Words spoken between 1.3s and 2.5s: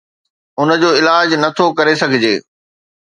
نه ٿو ڪري سگهجي